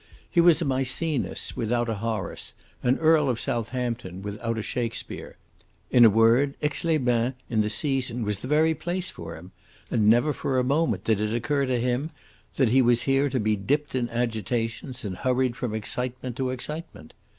He 0.27 0.41
was 0.41 0.59
a 0.59 0.65
Maecenas 0.65 1.55
without 1.55 1.87
a 1.87 1.93
Horace, 2.01 2.55
an 2.81 2.97
Earl 2.97 3.29
of 3.29 3.39
Southampton 3.39 4.23
without 4.23 4.57
a 4.57 4.63
Shakespeare. 4.63 5.37
In 5.91 6.03
a 6.03 6.09
word, 6.09 6.55
Aix 6.63 6.83
les 6.83 6.97
Bains 6.97 7.35
in 7.51 7.61
the 7.61 7.69
season 7.69 8.23
was 8.23 8.39
the 8.39 8.47
very 8.47 8.73
place 8.73 9.11
for 9.11 9.35
him; 9.35 9.51
and 9.91 10.07
never 10.09 10.33
for 10.33 10.57
a 10.57 10.63
moment 10.63 11.03
did 11.03 11.21
it 11.21 11.35
occur 11.35 11.67
to 11.67 11.79
him 11.79 12.09
that 12.55 12.69
he 12.69 12.81
was 12.81 13.03
here 13.03 13.29
to 13.29 13.39
be 13.39 13.55
dipped 13.55 13.93
in 13.93 14.09
agitations, 14.09 15.05
and 15.05 15.17
hurried 15.17 15.55
from 15.55 15.75
excitement 15.75 16.35
to 16.37 16.49
excitement. 16.49 17.13